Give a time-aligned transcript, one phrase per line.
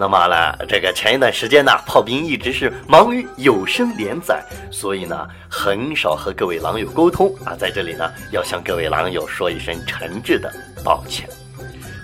[0.00, 4.40] 那么呢，这个前一段时间呢，炮兵一直是忙于有声连载，
[4.70, 7.56] 所以呢，很少和各位狼友沟通啊。
[7.58, 10.52] 在这里呢，要向各位狼友说一声诚挚的
[10.84, 11.28] 抱歉。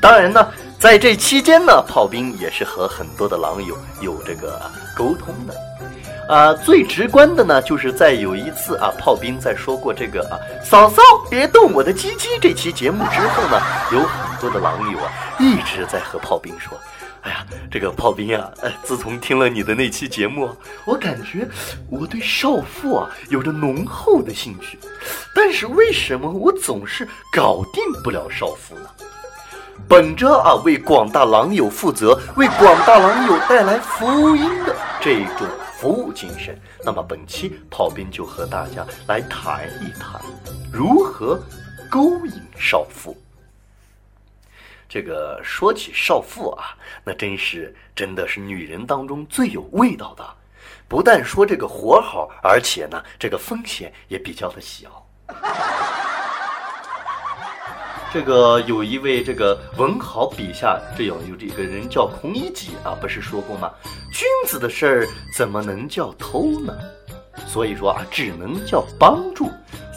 [0.03, 0.45] 当然呢，
[0.77, 4.61] 在这期间呢，炮兵也是和很多的狼友有这个
[4.97, 5.55] 沟通的。
[6.29, 10.35] 啊，最直观的呢，就是在有一次啊，炮兵在说过这个啊
[10.65, 11.01] “嫂嫂
[11.31, 16.77] 别动我的鸡鸡”这期节目之后呢，有很多的狼友啊一直在和炮兵说。
[17.25, 21.49] 哎呀，这个炮兵啊，呃，自从听了你的那期节目，我感觉
[21.89, 24.79] 我对少妇啊有着浓厚的兴趣，
[25.35, 28.91] 但是为什么我总是搞定不了少妇呢？
[29.89, 35.49] 本着啊为广大狼友负责，为广大狼友带来福音的这种
[35.79, 40.21] 服务精神，那么本期炮兵就和大家来谈一谈
[40.71, 41.43] 如何
[41.91, 43.17] 勾引少妇。
[44.95, 46.67] 这个说起少妇啊，
[47.03, 50.25] 那真是真的是女人当中最有味道的。
[50.87, 55.05] 不但说这个活好，而且呢，这个风险也比较的小。
[58.13, 63.69] 这个有一位这个文豪笔下这有有这个人叫孔乙己啊，不是说过吗？
[64.13, 66.73] 君子的事儿怎么能叫偷呢？
[67.49, 69.51] 所以说啊，只能叫帮助。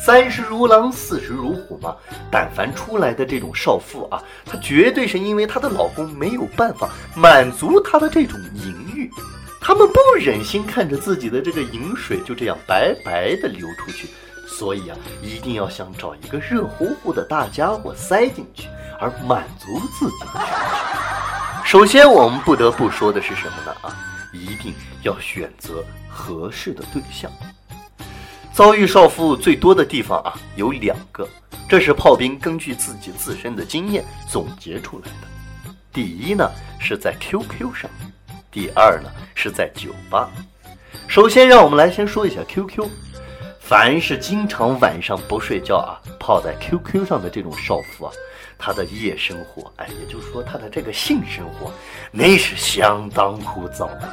[0.08, 1.94] 三十如狼，四十如虎嘛。
[2.32, 9.12] 但凡出来的这种少妇啊，她绝对是因为她的老公没有办法满足她的这种淫欲，
[9.60, 14.08] 他们不忍心看着自己的这个饮水就这样白白的流出去，
[14.48, 18.70] 所以啊，一定要想找一个热乎乎的大家伙塞进去，
[19.02, 20.54] 而满足自己的需
[21.66, 21.66] 求。
[21.66, 23.76] 首先，我们不得不说的是什么呢？
[23.82, 23.94] 啊，
[24.32, 27.30] 一定要选择合适的对象。
[28.58, 31.30] 遭遇少妇最多的地方啊，有两个，
[31.70, 35.72] 这是炮兵根据自己自身的经验总结出来的。
[35.94, 37.88] 第一呢，是在 QQ 上；
[38.50, 40.28] 第二呢，是在酒吧。
[41.08, 42.90] 首先，让我们来先说一下 QQ。
[43.60, 48.14] 凡是经常晚上不睡觉啊，泡在 QQ 上的这种少妇啊，
[48.58, 51.72] 她的夜生活，哎，也就是说她的这个性生活，
[52.12, 54.12] 那是相当枯燥的，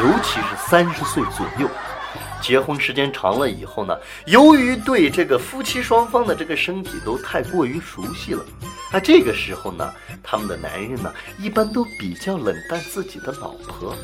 [0.00, 1.70] 尤其是三十岁左右。
[2.40, 3.96] 结婚时间长了以后呢，
[4.26, 8.44] 由于对这个夫妻双方的这个身体都太过于熟悉了，
[8.92, 9.92] 那这个时候呢，
[10.22, 13.94] 他们的男人呢，一般都比较冷淡自己的老婆，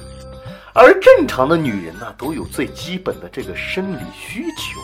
[0.74, 4.80] 而正常的女人呢，都有最基本的这个生理需求，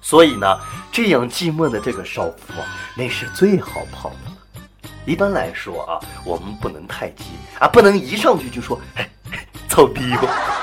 [0.00, 0.58] 所以呢，
[0.90, 2.66] 这样寂寞的这个少妇啊，
[2.96, 4.32] 那是最好泡的。
[5.04, 7.24] 一般来说啊，我们不能太急
[7.58, 9.08] 啊，不能一上去就说，哎，
[9.68, 10.61] 操逼吧。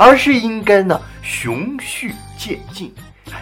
[0.00, 2.94] 而是应该呢循序渐进，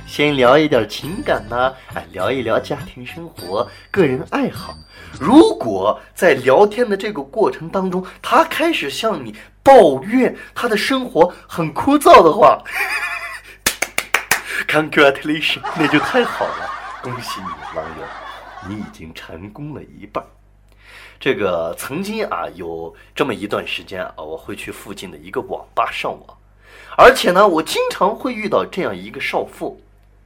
[0.07, 4.75] 先聊一点情感呢，哎，聊一聊家庭生活、个人爱好。
[5.21, 12.59] 如果在聊天的这个过程当中，他开始向你抱怨他的生活很枯燥的话，
[14.67, 16.71] Congratulations，那就太好了，
[17.03, 18.05] 恭喜你，网友，
[18.67, 20.25] 你已经成功了一半。
[21.21, 26.39] 这个曾经啊，有这么一段时间啊，我会去附近的一个网吧上网。
[26.97, 29.81] 而且呢，我经常会遇到这样一个少妇，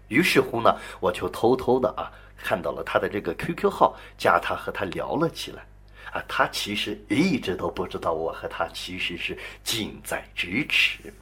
[0.09, 5.63] 于是乎呢，我就偷偷的啊看到了她的这个 QQ 号，加她和她聊了起来，
[6.13, 11.13] 啊，她其实一直都不知道我和她其实是近在咫尺。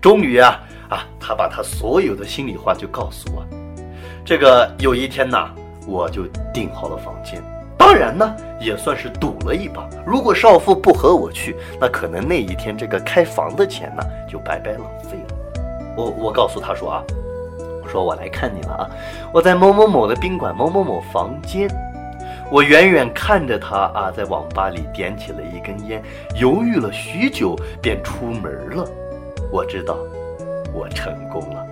[0.00, 3.46] 终于啊啊，她把她所有的心里话就告诉我。
[4.24, 5.38] 这个有一天呢，
[5.86, 7.42] 我就订好了房间。
[7.82, 9.88] 当然呢，也算是赌了一把。
[10.06, 15.34] 如果少妇不和我去，那可能那一天这个开房的钱呢就白白浪费了。
[15.96, 17.02] 我我告诉他说啊，
[17.82, 18.90] 我说我来看你了啊，
[19.34, 21.68] 我在某某某的宾馆某某某房间。
[22.52, 26.00] 我远远看着他啊，在网吧里点起了一根烟，
[26.36, 28.88] 犹豫了许久，便出门了。
[29.50, 29.96] 我知道，
[30.72, 31.66] 我成功了。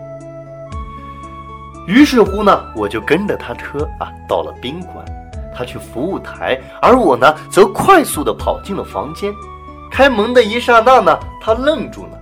[1.87, 5.05] 于是乎呢，我就跟着他车啊，到了宾馆。
[5.55, 9.33] 他去服务台，而我呢，则快速的跑进了房间。
[9.91, 12.19] 开门的一刹那呢，他愣住了。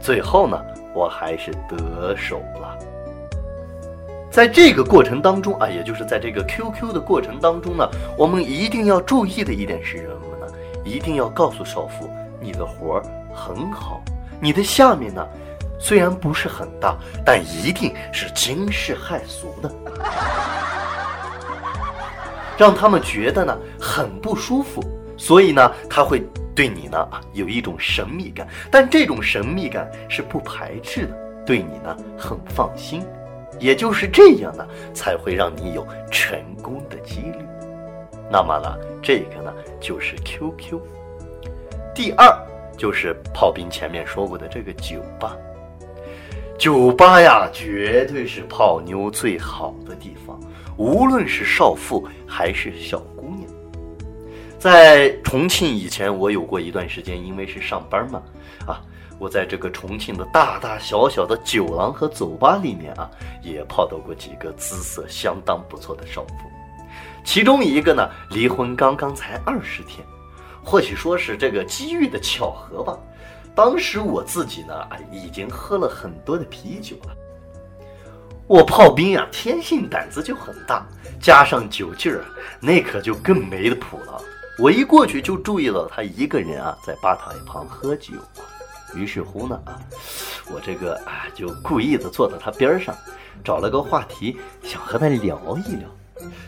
[0.00, 0.60] 最后呢，
[0.92, 2.76] 我还是得手了。
[4.30, 7.88] 在这个过程当中啊，也就是在这个 QQ 的过程当中呢，
[8.18, 10.52] 我们一定要注意的一点是什么呢？
[10.84, 12.10] 一定要告诉少妇，
[12.40, 14.02] 你的活儿很好，
[14.40, 15.24] 你的下面呢，
[15.78, 19.70] 虽然不是很大，但一定是惊世骇俗的。
[22.56, 24.82] 让他们觉得呢很不舒服，
[25.16, 26.22] 所以呢他会
[26.54, 33.02] 对你呢有一种神秘感，但这种神秘感是不排斥的，对你呢很放心，
[33.58, 37.38] 也就是这样呢才会让你有成功的几率。
[38.30, 40.80] 那么呢，这个呢就是 QQ。
[41.94, 42.26] 第二
[42.76, 45.36] 就是炮兵前面说过的这个酒吧。
[46.58, 50.38] 酒吧呀，绝对是泡妞最好的地方，
[50.76, 53.48] 无论是少妇还是小姑娘。
[54.58, 58.22] 在重庆以前，我有过一段时间，因为是上班嘛，
[58.66, 58.80] 啊，
[59.18, 63.10] 我在这个重庆的大大小小的酒廊和酒吧里面啊，
[63.42, 66.50] 也泡到过几个姿色相当不错的少妇。
[67.24, 70.06] 其中一个呢，离婚刚刚才二十天，
[70.62, 72.96] 或许说是这个机遇的巧合吧。
[73.54, 77.16] 当时我自己呢，啊已经喝了很多的啤酒了。
[78.46, 80.86] 我炮兵啊，天性胆子就很大，
[81.20, 82.24] 加上酒劲儿，
[82.60, 84.20] 那可就更没得谱了。
[84.58, 88.12] 我一过去就注意到他一个人啊，在吧台旁喝酒。
[88.94, 89.80] 于是乎呢，啊，
[90.52, 92.94] 我这个啊，就故意的坐到他边上，
[93.42, 95.88] 找了个话题，想和他聊一聊。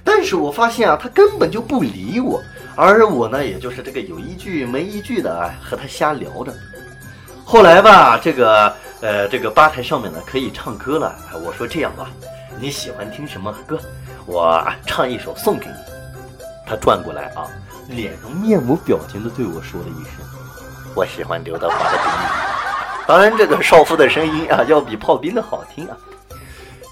[0.04, 2.42] 但是我发现啊，他根本就不理我，
[2.76, 6.54] 而我呢，也就是这个有一句没一句的啊，和他瞎聊着。
[7.48, 11.14] 后来吧，这个呃，这个吧台上面呢可以唱歌了。
[11.44, 12.10] 我说这样吧，
[12.60, 13.78] 你喜欢听什么歌？
[14.26, 15.74] 我唱一首送给你。
[16.66, 17.46] 他转过来啊。
[17.88, 20.26] 脸上面无表情的对我说了一声
[20.92, 21.98] ：“我喜欢刘德华的。”
[23.06, 25.96] 当然，这个少妇的声音啊，要比炮兵的好听啊。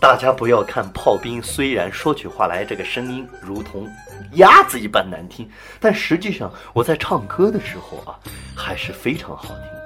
[0.01, 3.89] 大家不要看炮兵，虽然说起话来这个声音如同
[4.35, 5.51] 鸭子一般难听，
[5.81, 8.15] 但实际上我在唱歌的时候啊，
[8.55, 9.84] 还是非常好听的。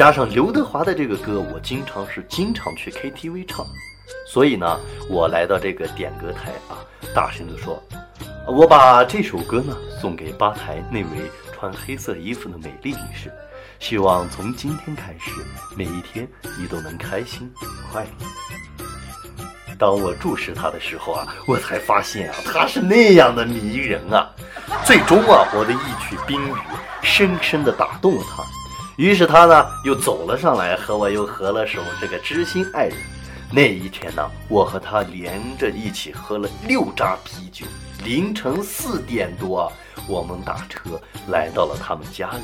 [0.00, 3.66] 加上刘德华的这个歌，我经常是经常去 KTV 唱，
[4.26, 4.80] 所以呢，
[5.10, 6.80] 我来到这个点歌台啊，
[7.14, 7.82] 大声地说。
[8.46, 13.30] 我把这首歌呢送给吧台那位穿黑色衣服的美丽女士，
[13.78, 15.32] 希望从今天开始，
[15.76, 16.26] 每一天
[16.58, 17.52] 你都能开心
[17.92, 18.86] 快乐。
[19.78, 24.30] 当我注视她的时候啊，我才发现啊，她是那样的迷人啊。
[24.82, 26.54] 最终啊，我的一曲冰雨
[27.02, 28.42] 深深的打动了她，
[29.00, 32.94] 于是他呢又走了上来，和我又合了手，这个知心爱人。
[33.50, 37.64] 那一天呢，我和他连着一起喝了六扎啤酒。
[38.04, 39.72] 凌晨四点多，
[40.06, 42.42] 我们打车来到了他们家里。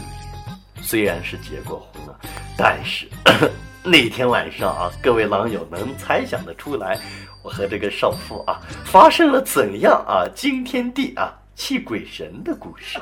[0.80, 2.18] 虽然是结过婚了，
[2.56, 3.06] 但是
[3.84, 6.98] 那天晚上啊，各位狼友能猜想得出来，
[7.42, 12.98] 我和这个少妇啊发生了怎样啊惊天地啊泣鬼神的故事。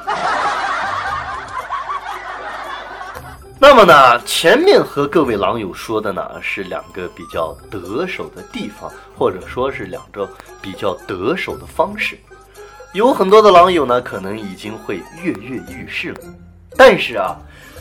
[3.66, 10.28] 那么呢，前面和各位狼友说的呢是两个比较得手的地方，或者说是两个
[10.61, 12.19] 比较得手的方式。
[12.93, 16.20] 有很多的狼友呢，可能已经会跃跃欲试了。
[16.76, 17.38] 但是啊，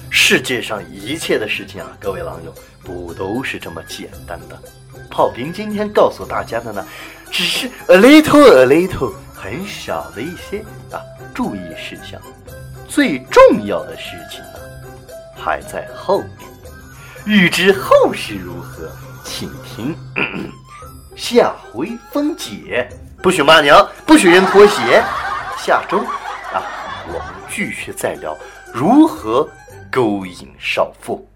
[0.09, 4.57] 世界上一切的事情啊，各位狼友不都是这么简单的。
[5.11, 6.85] 炮兵今天告诉大家的呢，
[7.29, 10.59] 只是 a little a little 很少的一些
[10.93, 11.03] 啊
[11.33, 12.21] 注意事项，
[12.87, 14.41] 最重要的事情。
[15.43, 16.49] 还在后面，
[17.25, 18.89] 欲知后事如何，
[19.25, 19.93] 请听
[21.17, 22.87] 下回分解。
[23.21, 25.03] 不许骂娘，不许扔拖鞋。
[25.57, 26.63] 下周啊，
[27.07, 28.37] 我们继续再聊
[28.73, 29.45] 如何
[29.91, 31.27] 勾引少妇。